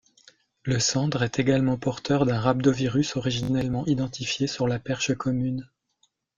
[0.63, 5.69] Le sandre est également porteur d'un rhabdovirus originellement identifié sur la perche commune.